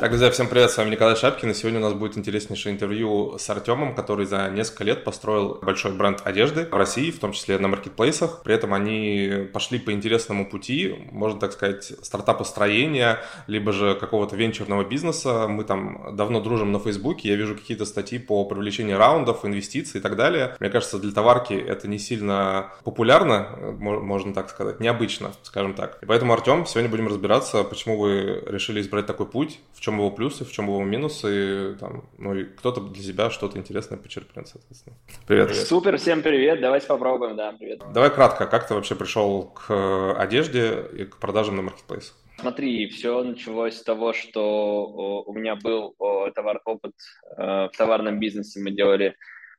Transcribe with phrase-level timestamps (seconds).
[0.00, 3.36] Так, друзья, всем привет, с вами Николай Шапкин, и сегодня у нас будет интереснейшее интервью
[3.38, 7.58] с Артемом, который за несколько лет построил большой бренд одежды в России, в том числе
[7.58, 8.42] на маркетплейсах.
[8.42, 14.86] При этом они пошли по интересному пути, можно так сказать, стартапостроения, либо же какого-то венчурного
[14.86, 15.46] бизнеса.
[15.48, 20.02] Мы там давно дружим на Фейсбуке, я вижу какие-то статьи по привлечению раундов, инвестиций и
[20.02, 20.56] так далее.
[20.60, 25.98] Мне кажется, для товарки это не сильно популярно, можно так сказать, необычно, скажем так.
[26.00, 29.98] И поэтому, Артем, сегодня будем разбираться, почему вы решили избрать такой путь, в чем чем
[29.98, 34.46] его плюсы, в чем его минусы, там, ну и кто-то для себя что-то интересное почерпнет,
[34.46, 34.96] соответственно.
[35.26, 35.48] Привет.
[35.48, 35.66] привет.
[35.66, 37.82] Супер, всем привет, давайте попробуем, да, привет.
[37.92, 42.14] Давай кратко, как ты вообще пришел к одежде и к продажам на маркетплейсах?
[42.38, 45.94] Смотри, все началось с того, что у меня был
[46.34, 46.94] товар, опыт
[47.36, 48.60] э, в товарном бизнесе.
[48.60, 49.14] Мы делали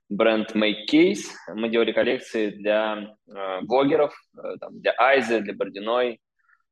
[0.09, 6.13] бренд Make Case, мы делали коллекции для э, блогеров, э, там, для Айзы, для Бординой,
[6.13, 6.30] а,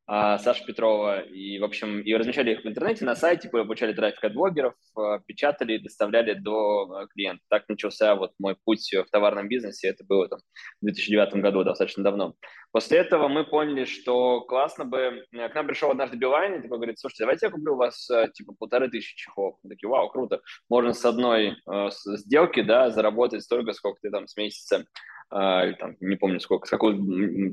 [0.10, 1.20] Саша Петрова.
[1.20, 5.20] И, в общем, и размещали их в интернете, на сайте, получали трафик от блогеров, а,
[5.20, 7.44] печатали и доставляли до а, клиента.
[7.48, 9.90] Так начался вот мой путь в товарном бизнесе.
[9.90, 10.40] Это было там
[10.82, 12.34] в 2009 году, достаточно давно.
[12.72, 15.26] После этого мы поняли, что классно бы...
[15.32, 18.54] К нам пришел однажды Билайн и такой говорит, слушайте, давайте я куплю у вас типа
[18.58, 19.58] полторы тысячи чехлов.
[19.62, 20.42] Мы такие, вау, круто.
[20.70, 21.56] Можно с одной
[21.94, 24.86] сделки, да, заработать столько, сколько ты там с месяца,
[25.32, 26.94] э, там, не помню сколько, с какого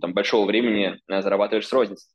[0.00, 2.06] там большого времени зарабатываешь с розницы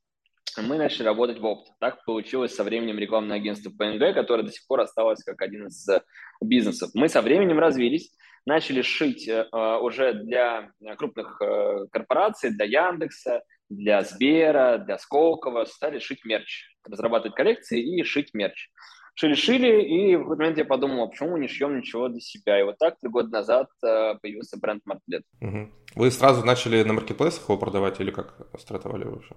[0.57, 1.71] мы начали работать в опт.
[1.79, 5.87] Так получилось со временем рекламное агентство ПНГ, которое до сих пор осталось как один из
[5.87, 6.01] э,
[6.41, 6.91] бизнесов.
[6.93, 8.11] Мы со временем развились,
[8.45, 9.45] начали шить э,
[9.81, 17.35] уже для крупных э, корпораций, для Яндекса, для Сбера, для Сколково, стали шить мерч, разрабатывать
[17.35, 18.69] коллекции и шить мерч.
[19.15, 22.59] Шили-шили, и в какой-то момент я подумал, а почему мы не шьем ничего для себя?
[22.59, 25.23] И вот так три года назад появился бренд Мартлет.
[25.41, 25.69] Угу.
[25.95, 29.35] Вы сразу начали на маркетплейсах его продавать или как стартовали вообще?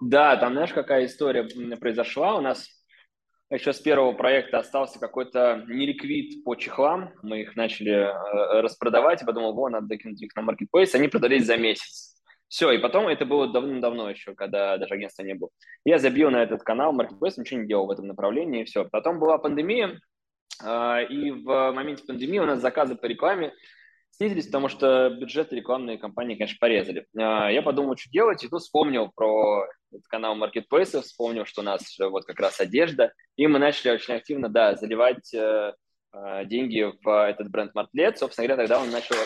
[0.00, 2.36] Да, там, знаешь, какая история произошла?
[2.36, 2.68] У нас
[3.50, 7.12] еще с первого проекта остался какой-то неликвид по чехлам.
[7.22, 9.22] Мы их начали э, распродавать.
[9.22, 10.94] и подумал, вот, надо докинуть их на маркетплейс.
[10.94, 12.13] Они продались за месяц.
[12.48, 15.50] Все, и потом это было давно-давно еще, когда даже агентства не было.
[15.84, 18.84] Я забил на этот канал маркетплейс, ничего не делал в этом направлении, и все.
[18.84, 20.00] Потом была пандемия,
[20.62, 23.52] э, и в моменте пандемии у нас заказы по рекламе
[24.16, 27.06] снизились, потому что бюджеты рекламные компании, конечно, порезали.
[27.16, 29.66] А, я подумал, что делать, и тут вспомнил про
[30.08, 34.48] канал Marketplace, вспомнил, что у нас вот как раз одежда, и мы начали очень активно,
[34.48, 35.72] да, заливать э,
[36.46, 38.16] деньги в этот бренд Martlet.
[38.16, 39.16] Собственно говоря, тогда он начал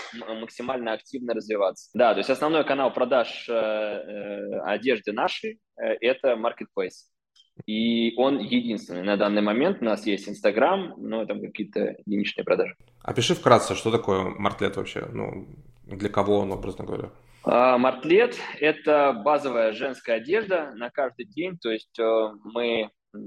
[0.41, 1.91] максимально активно развиваться.
[1.95, 7.09] Да, то есть основной канал продаж э, одежды нашей– это Marketplace.
[7.67, 9.03] И он единственный.
[9.03, 12.75] На данный момент у нас есть Инстаграм, но там какие-то единичные продажи.
[13.03, 15.07] Опиши вкратце, что такое мартлет вообще?
[15.13, 15.49] Ну,
[15.87, 17.11] для кого он, образно говоря?
[17.45, 21.59] А, мартлет– это базовая женская одежда на каждый день.
[21.59, 23.19] То есть э, мы э,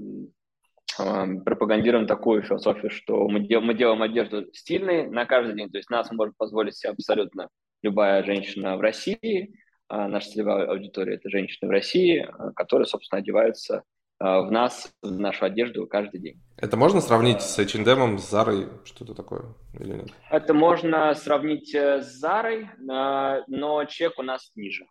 [1.44, 5.70] пропагандируем такую философию, что мы, дел, мы делаем одежду стильной на каждый день.
[5.70, 7.50] То есть нас может позволить себе абсолютно
[7.82, 9.54] любая женщина в России.
[9.88, 13.84] А наша целевая аудитория– это женщины в России, э, которые, собственно, одеваются
[14.22, 16.40] Э, в нас, в нашу одежду каждый день.
[16.58, 20.10] Это можно сравнить с H&M, с Зарой, что-то такое или нет?
[20.30, 24.86] Это можно сравнить э, с Зарой, э, но чек у нас ниже,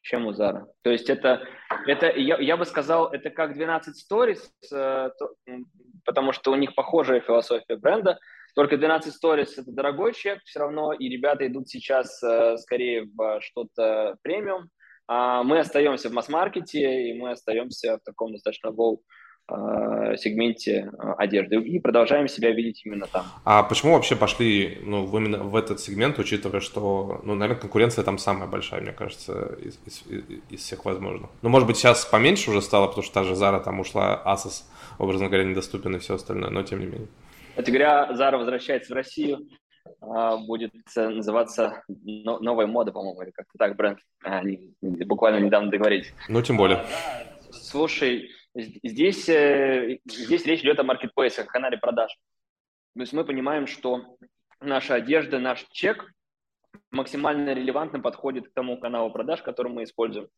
[0.00, 0.64] чем у Зары.
[0.82, 1.42] То есть это,
[1.86, 4.40] это я, я бы сказал, это как 12 Stories,
[6.04, 8.18] потому что у них похожая философия бренда,
[8.54, 12.20] только 12 Stories– это дорогой чек все равно, и ребята идут сейчас
[12.62, 14.68] скорее в что-то премиум,
[15.06, 18.98] а мы остаемся в масс-маркете, и мы остаемся в таком достаточно low
[19.46, 23.26] а, сегменте а, одежды и продолжаем себя видеть именно там.
[23.44, 28.04] А почему вообще пошли ну, в именно в этот сегмент, учитывая, что, ну, наверное, конкуренция
[28.04, 30.02] там самая большая, мне кажется, из, из,
[30.48, 31.30] из всех возможных.
[31.42, 34.62] Ну, может быть, сейчас поменьше уже стало, потому что та же Zara там ушла, Asos,
[34.98, 37.08] образно говоря, недоступен и все остальное, но тем не менее.
[37.50, 39.46] Кстати говоря, Zara возвращается в Россию,
[40.00, 43.98] а, будет называться «Новая мода», по-моему, или как-то так бренд.
[44.22, 46.14] Они буквально недавно договорились.
[46.28, 46.78] Ну, тем более.
[46.78, 47.34] А.
[47.52, 52.16] Слушай, здесь, э, здесь речь идет о маркетплейсах, канале продаж.
[52.94, 54.16] То есть мы понимаем, что
[54.60, 56.10] наша одежда, наш чек
[56.90, 60.28] максимально релевантно подходит к тому каналу продаж, который мы используем.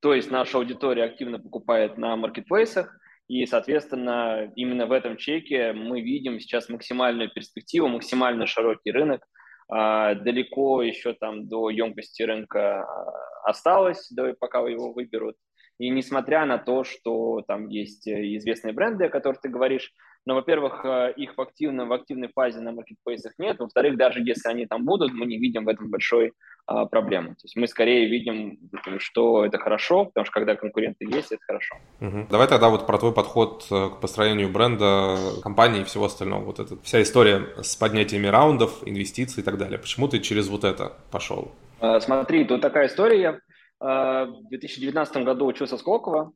[0.00, 2.98] То есть наша аудитория активно покупает на маркетплейсах,
[3.28, 9.24] и, соответственно, именно в этом чеке мы видим сейчас максимальную перспективу, максимально широкий рынок.
[9.66, 15.36] А, далеко еще там до емкости рынка а, осталось, до, пока его выберут.
[15.78, 19.92] И несмотря на то, что там есть известные бренды, о которых ты говоришь,
[20.26, 24.48] но, во-первых, э, их в, активном, в активной фазе на маркетплейсах нет, во-вторых, даже если
[24.48, 26.32] они там будут, мы не видим в этом большой
[26.66, 27.30] а, проблемы.
[27.30, 28.58] То есть мы скорее видим,
[28.96, 31.74] что это хорошо, потому что когда конкуренты есть, это хорошо.
[32.00, 32.28] Угу.
[32.30, 36.42] Давай тогда вот про твой подход э, к построению бренда, компании и всего остального.
[36.42, 39.78] Вот эта вся история с поднятиями раундов, инвестиций и так далее.
[39.78, 41.52] Почему ты через вот это пошел?
[41.80, 43.40] А, смотри, тут такая история.
[43.84, 46.32] А, в 2019 году учился в Сколково,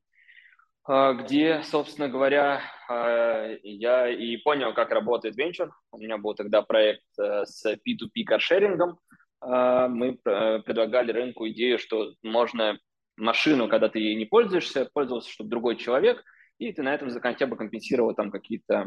[0.85, 2.61] а, где, собственно говоря,
[2.91, 5.71] а, я и понял, как работает венчур.
[5.91, 8.99] У меня был тогда проект э, с P2P каршерингом.
[9.41, 12.79] Мы э, предлагали рынку идею, что можно
[13.17, 16.25] машину, когда ты ей не пользуешься, пользовался, чтобы другой человек,
[16.59, 18.87] и ты на этом хотя бы компенсировал там какие-то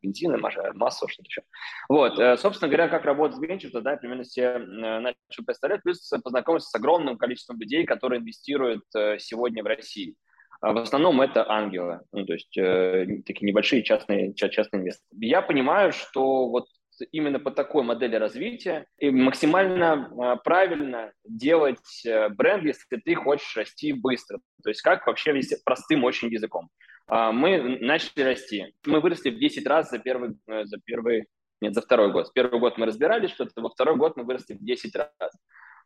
[0.00, 1.42] бензины, массу, что-то еще.
[1.88, 6.70] Вот, э, собственно говоря, как работает венчур, тогда я примерно себе начал представлять, плюс познакомился
[6.70, 8.84] с огромным количеством людей, которые инвестируют
[9.18, 10.16] сегодня в России.
[10.62, 15.08] А в основном это ангелы, ну, то есть э, такие небольшие частные, частные инвесторы.
[15.20, 16.66] Я понимаю, что вот
[17.10, 23.56] именно по такой модели развития и максимально э, правильно делать э, бренд, если ты хочешь
[23.56, 24.38] расти быстро.
[24.62, 26.68] То есть как вообще простым очень языком.
[27.10, 28.74] Э, мы начали расти.
[28.86, 31.26] Мы выросли в 10 раз за первый, э, за первый
[31.60, 32.32] нет, за второй год.
[32.34, 35.32] Первый год мы разбирались что-то, во второй год мы выросли в 10 раз.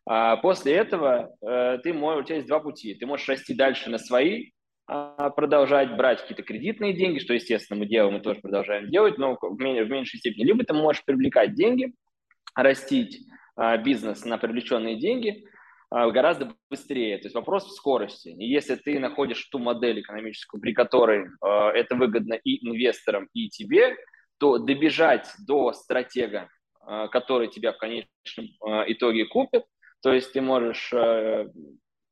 [0.09, 2.95] А после этого э, ты можешь, у тебя есть два пути.
[2.95, 4.51] Ты можешь расти дальше на свои
[4.89, 9.37] а, продолжать брать какие-то кредитные деньги, что, естественно, мы делаем, мы тоже продолжаем делать, но
[9.41, 10.45] в, меньшей степени.
[10.45, 11.93] Либо ты можешь привлекать деньги,
[12.55, 13.27] растить
[13.57, 15.51] а, бизнес на привлеченные деньги а,
[16.11, 17.19] гораздо быстрее.
[17.19, 18.29] То есть вопрос в скорости.
[18.29, 23.97] И если ты находишь ту модель экономическую, при которой это выгодно и инвесторам, и тебе,
[24.39, 26.49] то добежать до стратега,
[27.11, 28.47] который тебя в конечном
[28.87, 29.65] итоге купит,
[30.03, 30.93] то есть ты можешь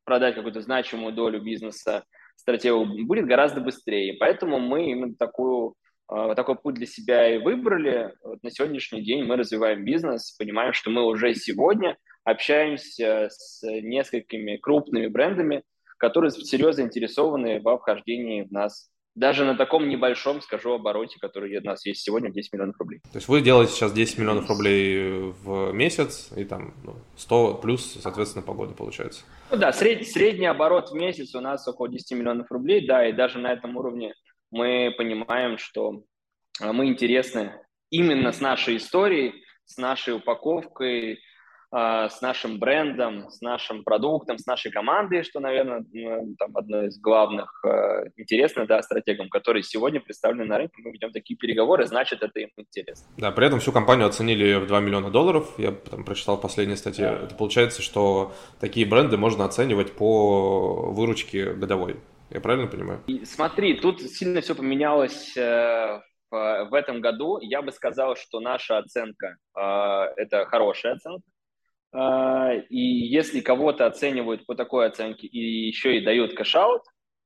[0.04, 2.04] продать какую-то значимую долю бизнеса
[2.36, 4.16] стратегию будет гораздо быстрее.
[4.18, 5.74] Поэтому мы именно такую,
[6.08, 8.14] а, такой путь для себя и выбрали.
[8.22, 14.56] Вот на сегодняшний день мы развиваем бизнес, понимаем, что мы уже сегодня общаемся с несколькими
[14.56, 15.62] крупными брендами,
[15.98, 21.62] которые серьезно заинтересованы во вхождении в нас даже на таком небольшом, скажу, обороте, который у
[21.62, 23.00] нас есть сегодня, 10 миллионов рублей.
[23.12, 26.74] То есть вы делаете сейчас 10 миллионов рублей в месяц, и там
[27.16, 29.22] 100 ну, плюс, соответственно, по году получается?
[29.50, 33.12] Ну да, сред, средний оборот в месяц у нас около 10 миллионов рублей, да, и
[33.12, 34.14] даже на этом уровне
[34.50, 36.02] мы понимаем, что
[36.60, 37.52] а, мы интересны
[37.90, 41.20] именно с нашей историей, с нашей упаковкой,
[41.74, 45.84] с нашим брендом, с нашим продуктом, с нашей командой, что, наверное,
[46.38, 50.74] там одно из главных э, интересно, да, стратегам, которые сегодня представлены на рынке.
[50.84, 53.08] Мы ведем такие переговоры, значит, это им интересно.
[53.16, 55.52] Да, при этом всю компанию оценили в 2 миллиона долларов.
[55.58, 57.04] Я там прочитал последние статьи.
[57.04, 57.14] Да.
[57.24, 61.96] Это получается, что такие бренды можно оценивать по выручке годовой.
[62.30, 63.00] Я правильно понимаю?
[63.08, 66.00] И смотри, тут сильно все поменялось э,
[66.30, 67.38] в, этом году.
[67.40, 69.60] Я бы сказал, что наша оценка э,
[70.16, 71.33] это хорошая оценка а,
[71.94, 76.82] и если кого-то оценивают по такой оценке и еще и дают кэшаут,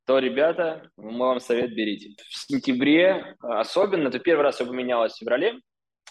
[0.06, 2.14] то, ребята, мы вам совет берите.
[2.28, 5.60] В сентябре особенно, то первый раз все поменялось в феврале,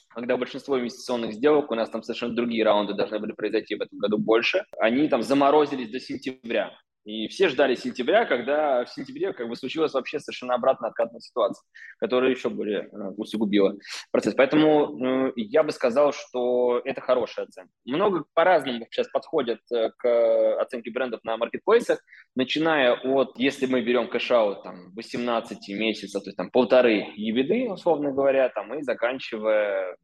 [0.10, 4.00] когда большинство инвестиционных сделок, у нас там совершенно другие раунды должны были произойти в этом
[4.00, 6.72] году больше, они там заморозились до сентября.
[7.08, 11.66] И все ждали сентября, когда в сентябре как бы случилась вообще совершенно обратно откатная ситуация,
[12.00, 13.78] которая еще более э, усугубила
[14.12, 14.34] процесс.
[14.36, 17.72] Поэтому э, я бы сказал, что это хорошая оценка.
[17.86, 22.04] Много по-разному сейчас подходят э, к оценке брендов на маркетплейсах,
[22.36, 28.12] начиная от, если мы берем кэшаут, там, 18 месяцев, то есть там полторы ебеды, условно
[28.12, 29.96] говоря, там, и заканчивая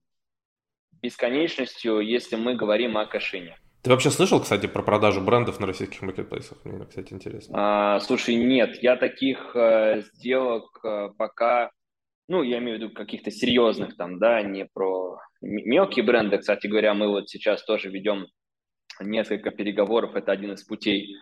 [1.01, 3.58] бесконечностью, если мы говорим о кэшине.
[3.84, 6.58] Ты вообще слышал, кстати, про продажу брендов на российских маркетплейсах?
[6.63, 7.54] Мне, кстати, интересно.
[7.58, 11.70] А, слушай, нет, я таких э, сделок э, пока,
[12.30, 16.38] ну, я имею в виду каких-то серьезных там, да, не про мелкие бренды.
[16.38, 18.28] Кстати говоря, мы вот сейчас тоже ведем
[19.02, 21.16] несколько переговоров, это один из путей э,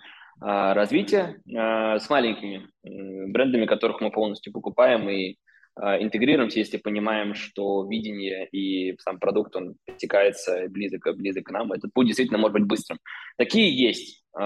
[0.45, 5.37] развития э, с маленькими брендами, которых мы полностью покупаем и
[5.77, 11.93] интегрируемся, если понимаем, что видение и сам продукт, он пересекается близок, близок к нам, этот
[11.93, 12.99] путь действительно может быть быстрым.
[13.37, 14.41] Такие есть э,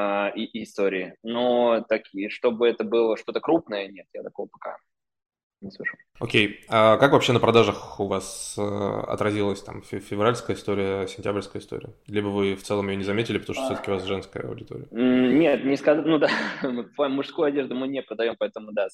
[0.53, 4.77] истории, но такие, чтобы это было что-то крупное, нет, я такого пока
[5.65, 5.98] не слышу.
[6.19, 6.48] Окей.
[6.48, 6.65] Okay.
[6.69, 11.89] А как вообще на продажах у вас э, отразилась там февральская история, сентябрьская история?
[12.07, 14.88] Либо вы в целом ее не заметили, потому что все-таки у вас женская аудитория?
[14.91, 16.05] Нет, не сказать.
[16.05, 16.29] Ну да,
[17.10, 18.88] мужскую одежду мы не продаем, поэтому да,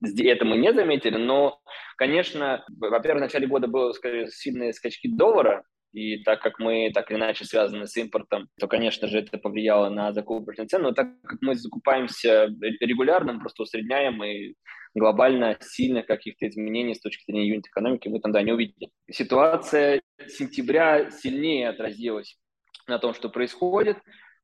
[0.00, 1.16] это мы не заметили.
[1.16, 1.60] Но,
[1.96, 7.10] конечно, во-первых, в начале года было скорее, сильные скачки доллара, и так как мы так
[7.10, 10.88] или иначе связаны с импортом, то, конечно же, это повлияло на закупочную цену.
[10.88, 12.46] Но так как мы закупаемся
[12.80, 14.54] регулярно, просто усредняем и
[14.94, 18.90] глобально сильных каких-то изменений с точки зрения юнит-экономики мы тогда не увидели.
[19.10, 22.38] Ситуация сентября сильнее отразилась
[22.86, 23.98] на том, что происходит,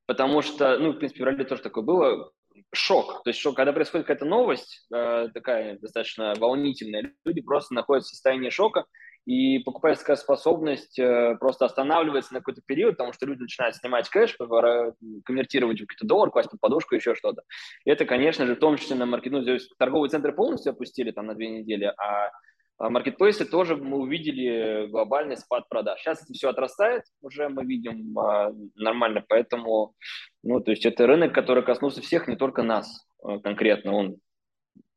[0.05, 2.31] потому что, ну, в принципе, в феврале тоже такое было,
[2.73, 3.23] шок.
[3.23, 8.13] То есть, шок, когда происходит какая-то новость, э, такая достаточно волнительная, люди просто находятся в
[8.13, 8.85] состоянии шока,
[9.29, 14.35] и покупательская способность э, просто останавливается на какой-то период, потому что люди начинают снимать кэш,
[14.35, 17.43] конвертировать в какой-то доллар, класть под подушку, еще что-то.
[17.85, 19.45] Это, конечно же, в том числе на маркет, ну,
[19.77, 22.31] торговые центры полностью опустили там на две недели, а
[22.79, 25.99] маркетплейсы тоже мы увидели глобальный спад продаж.
[25.99, 29.93] Сейчас это все отрастает, уже мы видим а, нормально, поэтому,
[30.41, 34.15] ну, то есть это рынок, который коснулся всех, не только нас а, конкретно, он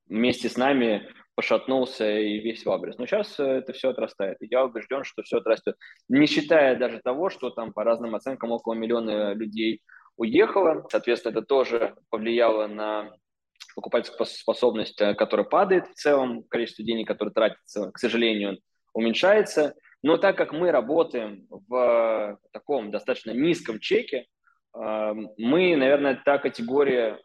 [0.09, 2.99] вместе с нами пошатнулся и весь в абрис.
[2.99, 4.37] Но сейчас э, это все отрастает.
[4.41, 5.77] И я убежден, что все отрастет.
[6.09, 9.81] Не считая даже того, что там по разным оценкам около миллиона людей
[10.17, 10.87] уехало.
[10.91, 13.11] Соответственно, это тоже повлияло на
[13.75, 18.59] покупательскую способность, э, которая падает в целом, количество денег, которое тратится, к сожалению,
[18.93, 19.75] уменьшается.
[20.03, 24.27] Но так как мы работаем в таком достаточно низком чеке,
[24.75, 27.19] э, мы, наверное, та категория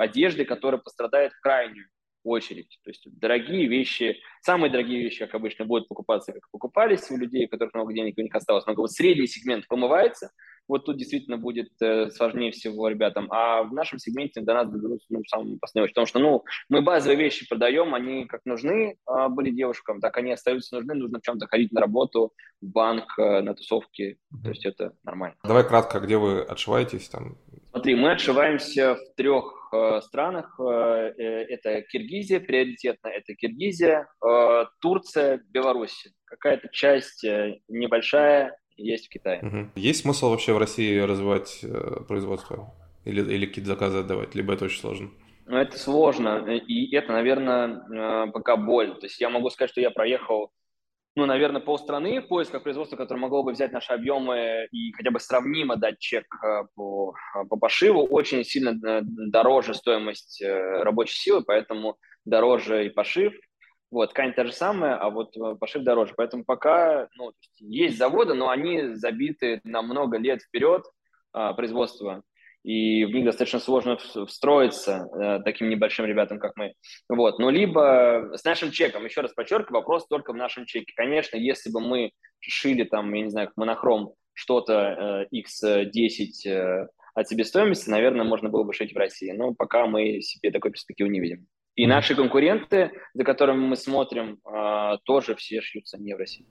[0.00, 1.86] одежды, которая пострадает крайнюю
[2.24, 2.78] очередь.
[2.84, 7.46] То есть дорогие вещи, самые дорогие вещи, как обычно, будут покупаться, как покупались у людей,
[7.46, 8.80] у которых много денег, у них осталось много.
[8.80, 10.30] Вот средний сегмент помывается,
[10.68, 13.26] вот тут действительно будет э, сложнее всего ребятам.
[13.32, 16.82] А в нашем сегменте до нас доберутся ну, в самом последнем, потому что ну, мы
[16.82, 21.22] базовые вещи продаем, они как нужны э, были девушкам, так они остаются нужны, нужно в
[21.22, 25.36] чем-то ходить на работу, в банк, э, на тусовки, то есть это нормально.
[25.42, 27.38] Давай кратко, где вы отшиваетесь там?
[27.70, 30.58] Смотри, мы отшиваемся в трех Э, странах.
[30.58, 34.08] Э, э, это Киргизия, приоритетно это Киргизия,
[34.80, 36.06] Турция, Беларусь.
[36.24, 37.24] Какая-то часть
[37.68, 39.40] небольшая есть в Китае.
[39.42, 39.70] Угу.
[39.76, 41.64] Есть смысл вообще в России развивать
[42.06, 42.74] производство?
[43.04, 44.34] Или, или какие-то заказы отдавать?
[44.34, 45.10] Либо это очень сложно?
[45.46, 48.94] Ну, это сложно, и это, наверное, пока боль.
[48.98, 50.52] То есть я могу сказать, что я проехал
[51.18, 55.18] ну, наверное, полстраны в поисках производства, которое могло бы взять наши объемы и хотя бы
[55.18, 61.42] сравнимо дать чек э, по, э, по пошиву, очень сильно э, дороже стоимость рабочей силы,
[61.44, 63.34] поэтому дороже и пошив.
[63.90, 66.14] Вот, ткань та же самая, а вот пошив дороже.
[66.16, 70.84] Поэтому пока ну, есть заводы, но они забиты на много лет вперед
[71.32, 72.22] а, производства
[72.64, 76.74] и в них достаточно сложно встроиться э, таким небольшим ребятам, как мы.
[77.08, 77.38] Вот.
[77.38, 80.92] Но либо с нашим чеком, еще раз подчеркиваю, вопрос только в нашем чеке.
[80.96, 82.10] Конечно, если бы мы
[82.40, 88.64] шили там, я не знаю, Monochrome что-то э, X10 э, от себестоимости, наверное, можно было
[88.64, 89.30] бы шить в России.
[89.32, 91.46] Но пока мы себе такой перспективы не видим.
[91.74, 96.44] И наши конкуренты, за которыми мы смотрим, э, тоже все шьются не в России.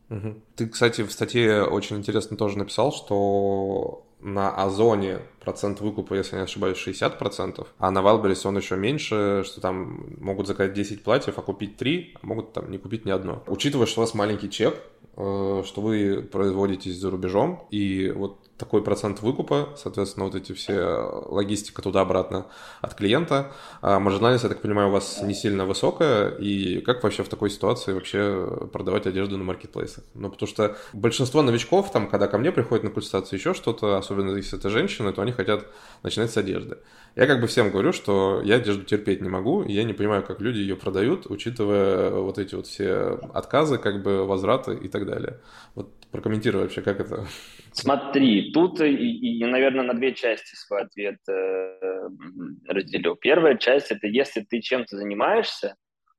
[0.56, 6.42] Ты, кстати, в статье очень интересно тоже написал, что на Озоне процент выкупа, если не
[6.42, 11.42] ошибаюсь, 60%, а на Wildberries он еще меньше, что там могут заказать 10 платьев, а
[11.42, 13.44] купить 3, а могут там не купить ни одно.
[13.48, 14.76] Учитывая, что у вас маленький чек,
[15.16, 20.82] э, что вы производитесь за рубежом, и вот такой процент выкупа, соответственно, вот эти все
[21.28, 22.48] логистика туда-обратно
[22.82, 23.52] от клиента.
[23.82, 27.50] А маржинальность, я так понимаю, у вас не сильно высокая, и как вообще в такой
[27.50, 30.04] ситуации вообще продавать одежду на маркетплейсах?
[30.16, 34.36] Ну, потому что большинство новичков, там, когда ко мне приходят на консультацию еще что-то, особенно
[34.36, 35.68] если это женщины, то они хотят
[36.04, 36.78] начинать с одежды.
[37.16, 40.24] Я как бы всем говорю, что я одежду терпеть не могу, и я не понимаю,
[40.24, 45.06] как люди ее продают, учитывая вот эти вот все отказы, как бы возвраты и так
[45.06, 45.40] далее.
[45.76, 47.26] Вот прокомментируй вообще, как это
[47.74, 52.10] Смотри, тут, и, и, наверное, на две части свой ответ э,
[52.68, 53.16] разделю.
[53.16, 55.72] Первая часть– это если ты чем-то занимаешься, э,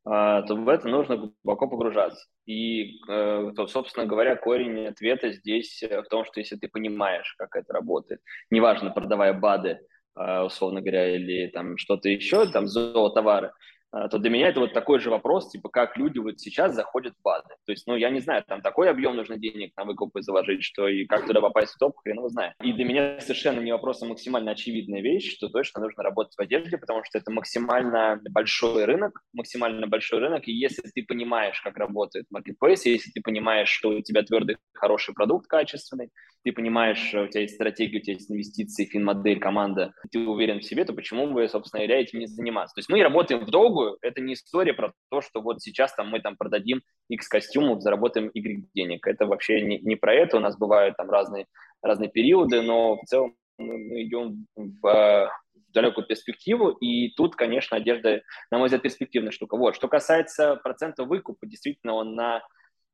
[0.04, 2.24] то в это нужно глубоко погружаться.
[2.46, 7.56] И, э, то, собственно говоря, корень ответа здесь в том, что если ты понимаешь, как
[7.56, 9.80] это работает, неважно, продавая БАДы,
[10.16, 13.52] э, условно говоря, или там что-то еще, там зоотовары,
[13.90, 17.22] то для меня это вот такой же вопрос, типа, как люди вот сейчас заходят в
[17.22, 17.48] базы.
[17.64, 20.88] То есть, ну, я не знаю, там такой объем нужно денег на выкупы заложить, что
[20.88, 22.54] и как туда попасть в топ, хрен его знает.
[22.62, 26.40] И для меня совершенно не вопрос, а максимально очевидная вещь, что точно нужно работать в
[26.40, 31.76] одежде, потому что это максимально большой рынок, максимально большой рынок, и если ты понимаешь, как
[31.78, 36.10] работает marketplace, если ты понимаешь, что у тебя твердый хороший продукт качественный,
[36.44, 40.64] ты понимаешь, у тебя есть стратегия, у тебя есть инвестиции, фин-модель, команда, ты уверен в
[40.64, 42.74] себе, то почему вы, собственно говоря, этим не заниматься?
[42.74, 46.08] То есть мы работаем в долгую, это не история про то, что вот сейчас там
[46.08, 49.06] мы там продадим X костюмов, заработаем Y денег.
[49.06, 51.46] Это вообще не, не про это, у нас бывают там разные,
[51.82, 58.22] разные периоды, но в целом мы идем в, в далекую перспективу, и тут, конечно, одежда,
[58.50, 59.56] на мой взгляд, перспективная штука.
[59.56, 59.74] Вот.
[59.74, 62.42] Что касается процента выкупа, действительно, он на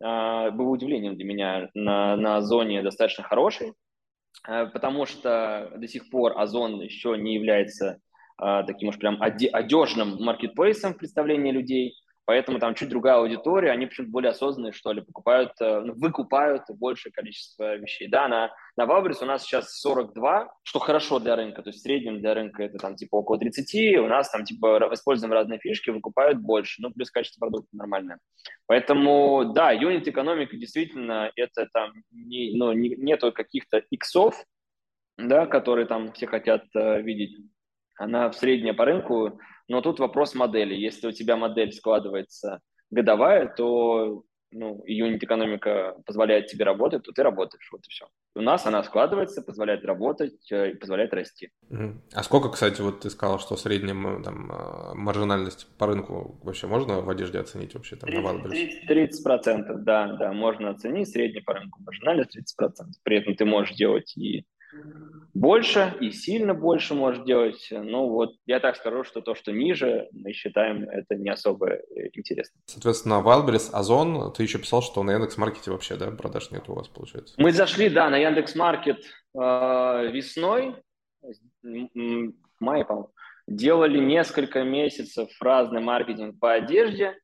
[0.02, 3.74] э, был удивлением для меня на, на Озоне достаточно хороший,
[4.48, 7.98] э, потому что до сих пор Озон еще не является э,
[8.36, 11.94] таким уж прям одежным маркетплейсом в представлении людей,
[12.26, 16.62] Поэтому там чуть другая аудитория, они почему-то более осознанные, что ли, покупают, э, ну, выкупают
[16.70, 18.08] большее количество вещей.
[18.08, 21.82] Да, на, на Вабрис у нас сейчас 42, что хорошо для рынка, то есть в
[21.82, 25.90] среднем для рынка это там типа около 30, у нас там типа используем разные фишки,
[25.90, 28.18] выкупают больше, ну, плюс качество продукта нормальное.
[28.66, 34.34] Поэтому, да, юнит экономика действительно это там, не, ну, не, нету каких-то иксов,
[35.18, 37.36] да, которые там все хотят э, видеть.
[37.96, 40.74] Она в среднее по рынку но тут вопрос модели.
[40.74, 42.60] Если у тебя модель складывается
[42.90, 48.06] годовая, то ну, юнит-экономика позволяет тебе работать, то ты работаешь, вот и все.
[48.36, 51.50] У нас она складывается, позволяет работать э, и позволяет расти.
[52.12, 57.00] А сколько, кстати, вот ты сказал, что средняя там, э, маржинальность по рынку вообще можно
[57.00, 57.96] в одежде оценить вообще?
[57.96, 62.68] Там, 30, 30, 30%, да, да, можно оценить средний по рынку маржинальность 30%.
[63.02, 64.46] При этом ты можешь делать и
[65.34, 67.68] больше и сильно больше может делать.
[67.70, 71.80] Ну вот я так скажу, что то, что ниже, мы считаем это не особо э,
[72.14, 72.60] интересно.
[72.66, 76.88] Соответственно, Wildberries, Озон, ты еще писал, что на Яндекс.Маркете вообще, да, продаж нет у вас,
[76.88, 77.34] получается?
[77.36, 80.76] Мы зашли, да, на Яндекс.Маркет э, весной,
[81.62, 83.10] в мае, по-моему,
[83.46, 87.18] делали несколько месяцев разный маркетинг по одежде,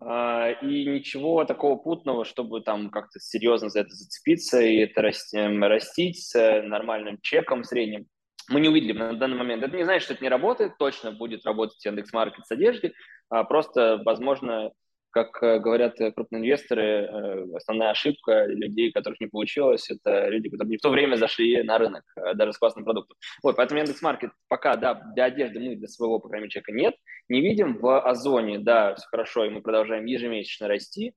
[0.00, 6.22] и ничего такого путного, чтобы там как-то серьезно за это зацепиться и это расти, растить
[6.22, 8.06] с нормальным чеком средним,
[8.48, 9.62] мы не увидели на данный момент.
[9.62, 12.94] Это не значит, что это не работает, точно будет работать Яндекс.Маркет с одеждой,
[13.28, 14.72] а просто, возможно,
[15.16, 20.50] как э, говорят э, крупные инвесторы, э, основная ошибка людей, которых не получилось, это люди,
[20.50, 22.04] которые не в то время зашли на рынок,
[22.34, 23.16] даже с классным продуктом.
[23.42, 26.94] Вот, поэтому Яндекс.Маркет пока, да, для одежды мы для своего, по крайней мере, человека нет.
[27.30, 31.14] Не видим в Озоне, да, все хорошо, и мы продолжаем ежемесячно расти.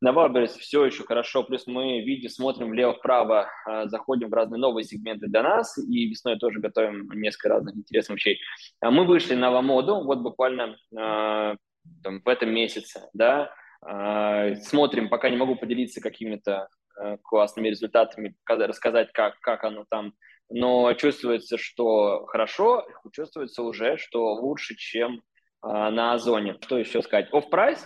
[0.00, 3.50] На Ваберс все еще хорошо, плюс мы видим, смотрим влево-вправо,
[3.86, 8.38] заходим в разные новые сегменты для нас, и весной тоже готовим несколько разных интересных вещей.
[8.80, 10.76] А мы вышли на Ламоду, вот буквально
[12.02, 16.68] там, в этом месяце, да, а, смотрим, пока не могу поделиться какими-то
[17.00, 20.12] э, классными результатами, рассказать, как, как оно там,
[20.50, 25.22] но чувствуется, что хорошо, чувствуется уже, что лучше, чем
[25.62, 26.56] а, на Озоне.
[26.60, 27.30] Что еще сказать?
[27.32, 27.84] Off-price,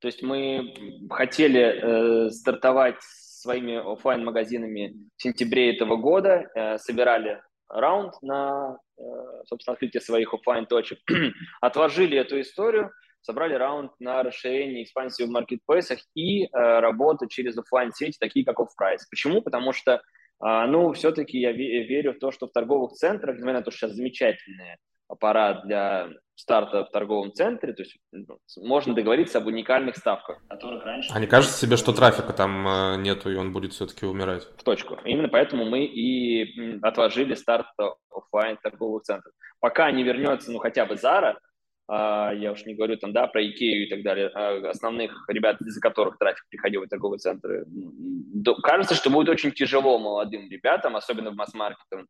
[0.00, 0.74] то есть мы
[1.10, 9.02] хотели э, стартовать своими офлайн магазинами в сентябре этого года, э, собирали раунд на, э,
[9.46, 10.98] собственно, открытие своих офлайн точек
[11.62, 12.90] отложили эту историю,
[13.24, 18.60] собрали раунд на расширение, экспансию в маркетплейсах и э, работу через офлайн сети такие как
[18.60, 19.00] Offprice.
[19.10, 19.40] Почему?
[19.40, 23.64] Потому что, э, ну, все-таки я верю в то, что в торговых центрах, несмотря на
[23.64, 24.76] то, что сейчас замечательный
[25.08, 30.84] аппарат для старта в торговом центре, то есть ну, можно договориться об уникальных ставках, которых
[30.84, 31.10] раньше...
[31.14, 34.46] А не кажется себе, что трафика там э, нету, и он будет все-таки умирать?
[34.58, 34.98] В точку.
[35.04, 37.66] Именно поэтому мы и отложили старт
[38.10, 39.32] офлайн торговых центров.
[39.60, 41.38] Пока не вернется, ну, хотя бы Zara, а,
[41.88, 45.80] я уж не говорю там, да, про Икею и так далее, а, основных ребят, из-за
[45.80, 47.66] которых трафик приходил в торговые центры.
[48.62, 52.06] Кажется, что будет очень тяжело молодым ребятам, особенно в масс-маркете,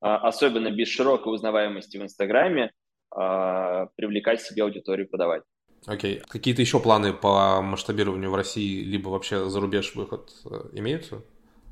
[0.00, 2.72] а, особенно без широкой узнаваемости в Инстаграме,
[3.10, 5.42] привлекать себе аудиторию, подавать.
[5.86, 6.18] Окей.
[6.18, 6.24] Okay.
[6.28, 11.22] Какие-то еще планы по масштабированию в России, либо вообще за рубеж выход э, имеются?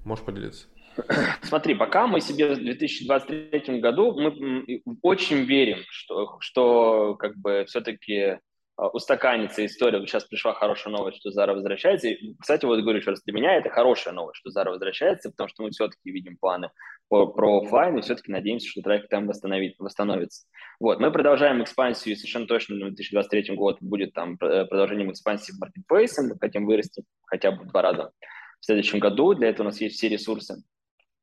[0.04, 0.66] Можешь поделиться?
[1.42, 8.38] Смотри, пока мы себе в 2023 году, мы очень верим, что, что как бы все-таки
[8.76, 9.98] а, устаканится история.
[9.98, 12.08] Вот сейчас пришла хорошая новость, что Зара возвращается.
[12.08, 15.48] И, кстати, вот говорю еще раз, для меня это хорошая новость, что Зара возвращается, потому
[15.48, 16.70] что мы все-таки видим планы
[17.08, 20.46] по, про офлайн и все-таки надеемся, что трафик там восстановит, восстановится.
[20.78, 25.58] Вот, мы продолжаем экспансию, и совершенно точно в 2023 год будет там продолжением экспансии в
[25.58, 28.10] маркетплейсе, мы хотим вырасти хотя бы в два раза
[28.60, 29.32] в следующем году.
[29.32, 30.62] Для этого у нас есть все ресурсы.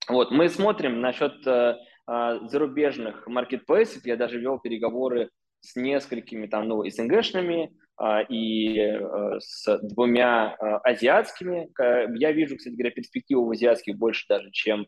[0.09, 1.75] Вот, мы смотрим насчет э,
[2.07, 4.05] э, зарубежных маркетплейсов.
[4.05, 5.29] Я даже вел переговоры
[5.61, 11.69] с несколькими там, ну, СНГшными э, и э, с двумя э, азиатскими.
[12.17, 14.85] Я вижу, кстати говоря, перспективу в азиатских больше даже, чем э,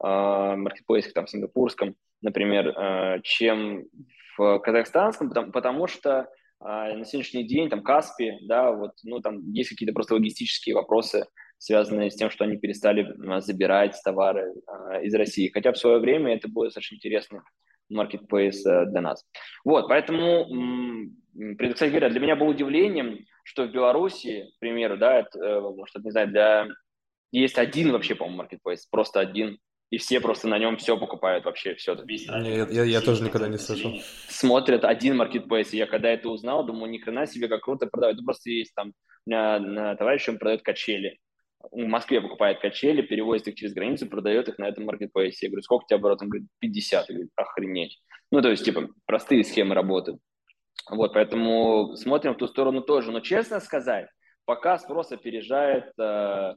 [0.00, 3.84] маркетплейсах там сингапурском, например, э, чем
[4.36, 9.68] в казахстанском, потому, потому что на сегодняшний день там Каспи, да, вот, ну, там есть
[9.68, 11.26] какие-то просто логистические вопросы,
[11.58, 15.50] связанные с тем, что они перестали забирать товары а, из России.
[15.52, 17.42] Хотя в свое время это было достаточно интересно
[17.88, 19.24] маркетплейс э, для нас.
[19.64, 20.46] Вот, поэтому,
[21.72, 25.94] кстати говоря, для меня было удивлением, что в Беларуси, к примеру, да, это, э, может,
[26.02, 26.66] не знаю, для...
[27.30, 29.58] есть один вообще, по-моему, маркетплейс, просто один
[29.90, 31.94] и все просто на нем все покупают вообще, все.
[31.94, 33.94] Весь, Нет, я, я тоже никогда не слышал.
[34.28, 38.18] Смотрят один маркетплейс, и я когда это узнал, думаю, ни хрена себе, как круто продают.
[38.18, 41.18] Ну, просто есть там, у меня на товарищ, он продает качели.
[41.70, 45.46] В Москве покупает качели, перевозит их через границу, продает их на этом маркетплейсе.
[45.46, 46.22] Я говорю, сколько у тебя оборот?
[46.22, 47.08] Он говорит, 50.
[47.08, 48.00] Я говорю, охренеть.
[48.30, 50.20] Ну, то есть, типа, простые схемы работают.
[50.90, 53.10] Вот, поэтому смотрим в ту сторону тоже.
[53.10, 54.08] Но честно сказать,
[54.44, 56.54] пока спрос опережает э, э,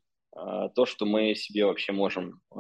[0.76, 2.60] то, что мы себе вообще можем э,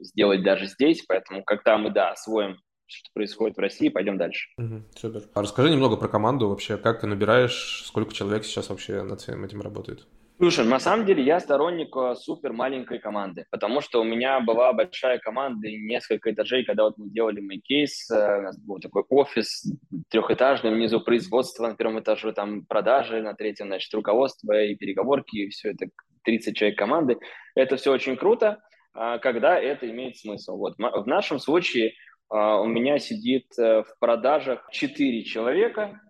[0.00, 1.04] сделать даже здесь.
[1.06, 2.58] Поэтому, когда мы, да, освоим
[2.90, 4.48] что происходит в России, пойдем дальше.
[4.56, 5.22] Угу, супер.
[5.34, 9.44] А расскажи немного про команду вообще, как ты набираешь, сколько человек сейчас вообще над всем
[9.44, 10.06] этим работает?
[10.40, 14.72] Слушай, на самом деле я сторонник э, супер маленькой команды, потому что у меня была
[14.72, 18.78] большая команда и несколько этажей, когда вот мы делали мой кейс, э, у нас был
[18.78, 19.64] такой офис
[20.10, 25.48] трехэтажный, внизу производство, на первом этаже там продажи, на третьем, значит, руководство и переговорки, и
[25.48, 25.86] все это
[26.22, 27.18] 30 человек команды.
[27.56, 28.60] Это все очень круто,
[28.94, 30.56] а, когда это имеет смысл.
[30.56, 31.94] Вот в нашем случае
[32.28, 36.00] а, у меня сидит э, в продажах 4 человека,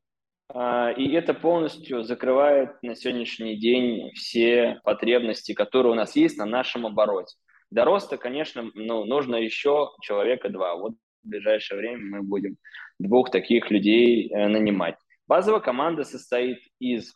[0.54, 6.86] и это полностью закрывает на сегодняшний день все потребности, которые у нас есть на нашем
[6.86, 7.36] обороте.
[7.70, 10.76] До роста, конечно, ну, нужно еще человека два.
[10.76, 12.56] Вот в ближайшее время мы будем
[12.98, 14.96] двух таких людей э, нанимать.
[15.26, 17.12] Базовая команда состоит из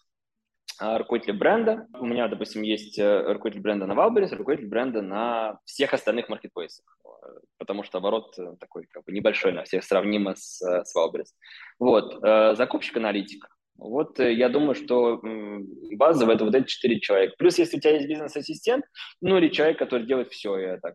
[0.78, 1.86] а, руководителя бренда.
[1.98, 6.84] У меня, допустим, есть э, руководитель бренда на Wildberries, руководитель бренда на всех остальных маркетплейсах
[7.58, 11.30] потому что оборот э, такой как бы небольшой на всех, сравнимо с, э, с Wildberries.
[11.78, 13.46] Вот, э, закупщик-аналитик.
[13.76, 15.20] Вот я думаю, что
[15.96, 17.34] базово это вот эти четыре человека.
[17.38, 18.84] Плюс, если у тебя есть бизнес-ассистент,
[19.20, 20.94] ну или человек, который делает все, я так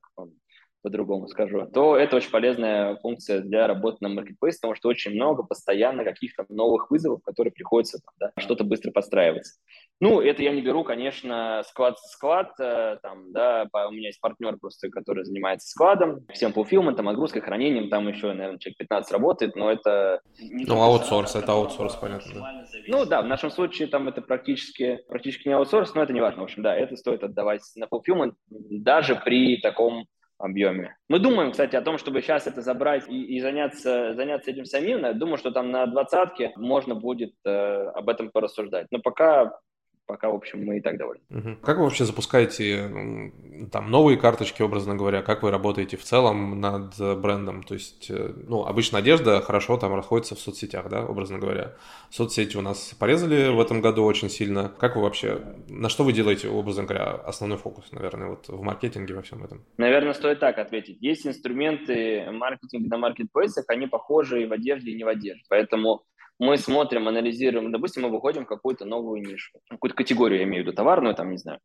[0.82, 5.44] по-другому скажу, то это очень полезная функция для работы на маркетплейсе, потому что очень много
[5.44, 9.60] постоянно каких-то новых вызовов, которые приходится там, да, что-то быстро подстраиваться.
[10.00, 14.90] Ну, это я не беру, конечно, склад-склад, э, там, да, у меня есть партнер просто,
[14.90, 20.22] который занимается складом, всем fulfillment, отгрузкой, хранением, там еще, наверное, человек 15 работает, но это...
[20.40, 22.66] Ну, аутсорс, это аутсорс, понятно, да.
[22.88, 26.42] Ну, да, в нашем случае там это практически, практически не аутсорс, но это не важно,
[26.42, 30.06] в общем, да, это стоит отдавать на fulfillment даже при таком
[30.39, 30.95] объеме.
[31.10, 35.06] Мы думаем, кстати, о том, чтобы сейчас это забрать и, и заняться, заняться этим самим.
[35.06, 38.88] Я думаю, что там на двадцатке можно будет э, об этом порассуждать.
[38.91, 39.60] Но пока
[40.08, 41.22] пока, в общем, мы и так довольны.
[41.30, 41.58] Угу.
[41.62, 43.32] Как вы вообще запускаете
[43.72, 45.22] там новые карточки, образно говоря?
[45.22, 47.63] Как вы работаете в целом над брендом?
[47.63, 51.76] То есть, э, ну, обычно одежда хорошо там расходится в соцсетях, да, образно говоря.
[52.10, 54.70] Соцсети у нас порезали в этом году очень сильно.
[54.70, 59.13] Как вы вообще, на что вы делаете, образно говоря, основной фокус, наверное, вот в маркетинге
[59.13, 59.63] во всем этом?
[59.78, 60.98] Наверное, стоит так ответить.
[61.02, 65.43] Есть инструменты маркетинга на маркетплейсах, они похожи и в одежде, и не в одежде.
[65.50, 66.04] Поэтому
[66.39, 70.67] мы смотрим, анализируем, допустим, мы выходим в какую-то новую нишу, какую-то категорию, я имею в
[70.67, 71.60] виду, товарную, там, не знаю,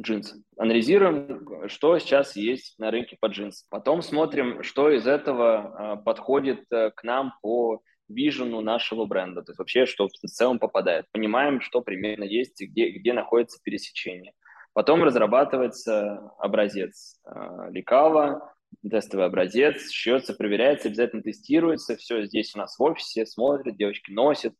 [0.00, 0.42] джинсы.
[0.58, 3.66] Анализируем, что сейчас есть на рынке по джинсам.
[3.70, 9.50] Потом смотрим, что из этого а, подходит э, к нам по вижену нашего бренда, то
[9.50, 11.06] есть вообще, что в целом попадает.
[11.12, 14.32] Понимаем, что примерно есть и где, где находится пересечение.
[14.74, 18.52] Потом разрабатывается образец э, лекала,
[18.88, 24.54] тестовый образец, шьется, проверяется, обязательно тестируется, все здесь у нас в офисе, смотрят, девочки носят,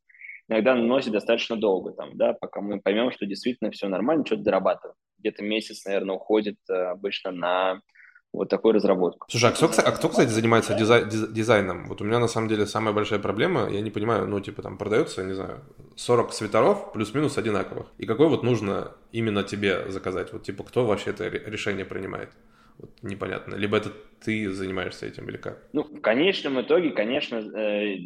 [0.49, 4.97] иногда носят достаточно долго, там, да, пока мы поймем, что действительно все нормально, что-то дорабатываем.
[5.19, 7.81] Где-то месяц, наверное, уходит э, обычно на
[8.33, 9.27] вот такую разработку.
[9.31, 11.89] Слушай, а кто, а кто кстати, занимается дизай, дизайном?
[11.89, 14.77] Вот у меня на самом деле самая большая проблема, я не понимаю, ну, типа там
[14.77, 15.63] продается, не знаю,
[15.97, 17.87] 40 свитеров плюс-минус одинаковых.
[17.99, 20.33] И какой вот нужно именно тебе заказать?
[20.33, 22.31] Вот типа кто вообще это решение принимает?
[22.79, 23.55] Вот непонятно.
[23.55, 23.91] Либо это
[24.25, 25.63] ты занимаешься этим или как?
[25.73, 27.97] Ну, в конечном итоге, конечно, э,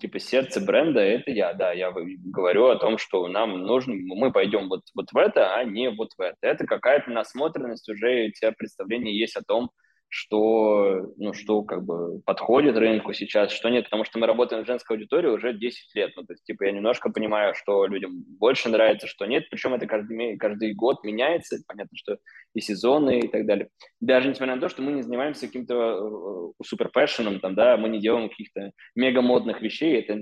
[0.00, 4.68] типа сердце бренда это я, да, я говорю о том, что нам нужно, мы пойдем
[4.68, 6.36] вот, вот в это, а не вот в это.
[6.40, 9.70] Это какая-то насмотренность, уже у тебя представление есть о том,
[10.08, 14.66] что, ну, что как бы подходит рынку сейчас, что нет, потому что мы работаем в
[14.66, 18.70] женской аудитории уже 10 лет, ну, то есть, типа, я немножко понимаю, что людям больше
[18.70, 22.16] нравится, что нет, причем это каждый, каждый год меняется, понятно, что
[22.54, 23.68] и сезоны и так далее.
[24.00, 27.90] Даже несмотря на то, что мы не занимаемся каким-то э, супер пэшеном, там, да, мы
[27.90, 30.18] не делаем каких-то мега модных вещей, это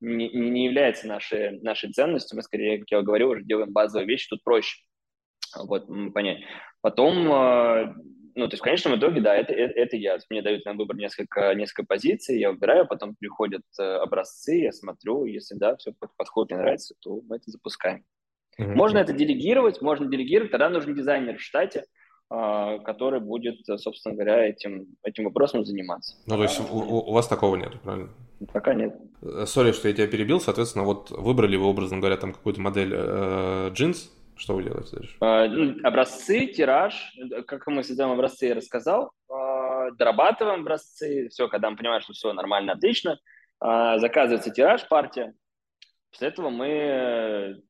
[0.00, 4.28] не, не является нашей, нашей ценностью, мы скорее, как я говорил, уже делаем базовые вещи,
[4.28, 4.78] тут проще
[5.56, 6.38] вот, понять.
[6.80, 7.94] Потом э,
[8.38, 10.16] ну, то есть в конечном итоге, да, это, это, это я.
[10.30, 15.24] Мне дают на выбор несколько, несколько позиций, я выбираю, потом приходят э, образцы, я смотрю,
[15.24, 18.04] если да, все подходит, мне нравится, то мы это запускаем.
[18.58, 18.74] Mm-hmm.
[18.74, 21.84] Можно это делегировать, можно делегировать, тогда нужен дизайнер в штате,
[22.30, 26.14] э, который будет, собственно говоря, этим, этим вопросом заниматься.
[26.26, 28.10] Ну, то есть у, у вас такого нет, правильно?
[28.52, 28.94] Пока нет.
[29.20, 32.92] Э, сори, что я тебя перебил, соответственно, вот выбрали вы, образно говоря, там какую-то модель
[32.94, 35.16] э, джинс, что вы делаете дальше?
[35.20, 37.14] А, ну, образцы, тираж.
[37.46, 39.12] Как мы создаем образцы, я рассказал.
[39.28, 43.18] А, дорабатываем образцы, все, когда мы понимаем, что все нормально, отлично,
[43.62, 45.34] э, заказывается тираж, партия.
[46.10, 47.62] После этого мы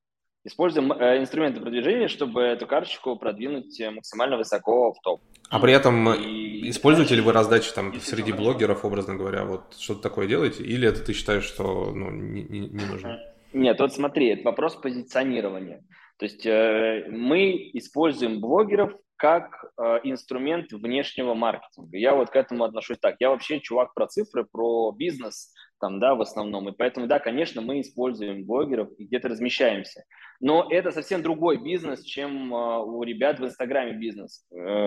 [0.45, 5.21] используем э, инструменты продвижения, чтобы эту карточку продвинуть максимально высоко в топ.
[5.51, 6.69] А при этом и...
[6.71, 10.63] используете ли вы раздачи там среди блогеров, образно говоря, вот что-то такое делаете?
[10.63, 13.21] Или это ты считаешь, что ну, не, не, не нужно?
[13.53, 15.83] Нет, вот смотри, это вопрос позиционирования.
[16.19, 21.97] То есть э, мы используем блогеров как э, инструмент внешнего маркетинга.
[21.97, 23.17] Я вот к этому отношусь так.
[23.21, 26.69] Я вообще чувак про цифры, про бизнес, там, да, в основном.
[26.69, 30.05] И поэтому, да, конечно, мы используем блогеров и где-то размещаемся.
[30.41, 34.45] Но это совсем другой бизнес, чем э, у ребят в Инстаграме бизнес.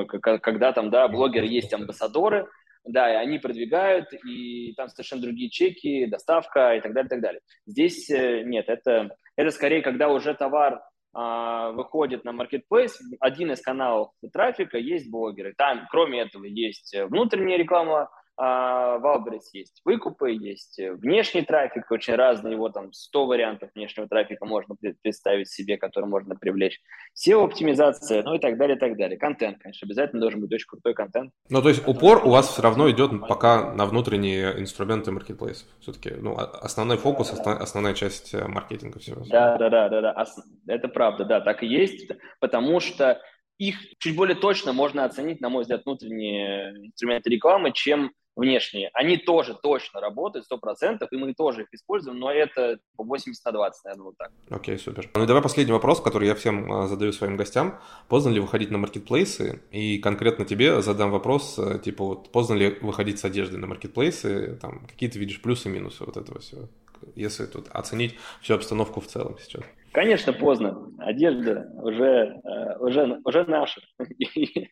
[0.08, 2.48] Когда там, да, блогеры есть амбассадоры,
[2.84, 7.22] да, и они продвигают, и там совершенно другие чеки, доставка и так далее, и так
[7.22, 7.42] далее.
[7.68, 10.82] Здесь нет, это, это скорее, когда уже товар
[11.14, 15.54] выходит на marketplace, один из каналов трафика есть блогеры.
[15.58, 22.52] Там, кроме этого, есть внутренняя реклама, а, Wildberries есть выкупы, есть внешний трафик, очень разный,
[22.52, 26.80] его там 100 вариантов внешнего трафика можно представить себе, который можно привлечь.
[27.16, 29.18] SEO-оптимизация, ну и так далее, и так далее.
[29.18, 31.32] Контент, конечно, обязательно должен быть очень крутой контент.
[31.50, 35.68] Ну, то есть упор у вас все равно идет пока на внутренние инструменты маркетплейсов.
[35.80, 39.24] Все-таки, ну, основной фокус, основная часть э, маркетинга всего.
[39.30, 40.26] Да, да, да, да, да.
[40.68, 43.22] Это правда, да, так и есть, потому что
[43.58, 49.18] их чуть более точно можно оценить, на мой взгляд, внутренние инструменты рекламы, чем внешние, они
[49.18, 53.86] тоже точно работают, 100%, и мы тоже их используем, но это по 80 на 20,
[53.86, 54.32] наверное, вот так.
[54.50, 55.10] Окей, okay, супер.
[55.14, 57.80] Ну и давай последний вопрос, который я всем а, задаю своим гостям.
[58.10, 59.62] Поздно ли выходить на маркетплейсы?
[59.72, 64.58] И конкретно тебе задам вопрос, э, типа вот, поздно ли выходить с одеждой на маркетплейсы?
[64.62, 66.68] Там, какие ты видишь плюсы и минусы вот этого всего?
[67.16, 69.64] Если тут оценить всю обстановку в целом сейчас.
[69.92, 70.88] Конечно, поздно.
[71.00, 73.82] Одежда уже, э, уже, уже наша.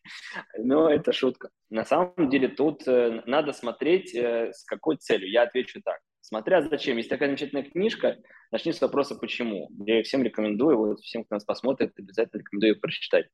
[0.58, 1.49] Но это шутка.
[1.69, 5.29] На самом деле тут э, надо смотреть, э, с какой целью.
[5.29, 5.99] Я отвечу так.
[6.29, 6.97] Смотря зачем.
[6.97, 8.17] Есть такая замечательная книжка,
[8.51, 9.67] начни с вопроса «почему?».
[9.79, 13.25] Я ее всем рекомендую, вот всем, кто нас посмотрит, обязательно рекомендую ее прочитать.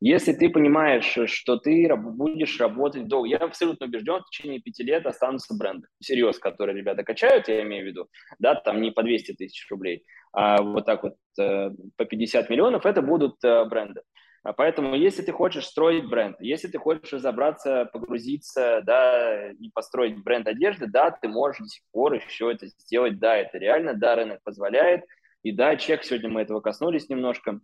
[0.00, 5.04] Если ты понимаешь, что ты будешь работать долго, я абсолютно убежден, в течение пяти лет
[5.04, 8.08] останутся бренды, всерьез, которые ребята качают, я имею в виду,
[8.38, 12.86] да, там не по 200 тысяч рублей, а вот так вот э, по 50 миллионов,
[12.86, 14.00] это будут э, бренды.
[14.44, 20.22] А поэтому, если ты хочешь строить бренд, если ты хочешь разобраться, погрузиться, да, и построить
[20.22, 24.14] бренд одежды, да, ты можешь до сих пор еще это сделать, да, это реально, да,
[24.14, 25.04] рынок позволяет,
[25.42, 27.60] и да, чек, сегодня мы этого коснулись немножко,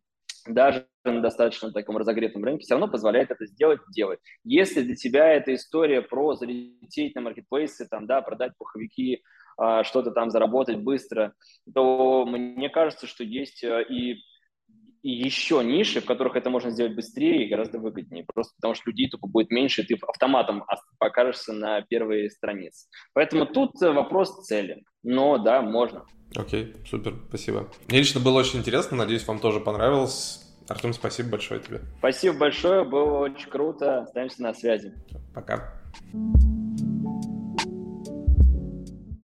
[0.47, 4.21] даже на достаточно таком разогретом рынке, все равно позволяет это сделать, делать.
[4.43, 9.23] Если для тебя эта история про залететь на маркетплейсы, там, да, продать пуховики,
[9.57, 11.33] а, что-то там заработать быстро,
[11.73, 14.17] то мне кажется, что есть э, и и
[15.11, 18.25] еще ниши, в которых это можно сделать быстрее и гораздо выгоднее.
[18.33, 20.65] Просто потому что людей тупо будет меньше, и ты автоматом
[20.99, 22.89] покажешься на первой странице.
[23.13, 24.83] Поэтому тут э, вопрос цели.
[25.03, 26.07] Но да, можно.
[26.35, 27.71] Окей, супер, спасибо.
[27.89, 30.41] Мне лично было очень интересно, надеюсь, вам тоже понравилось.
[30.69, 31.81] Артем, спасибо большое тебе.
[31.99, 34.01] Спасибо большое, было очень круто.
[34.01, 34.95] Остаемся на связи.
[35.35, 35.83] Пока.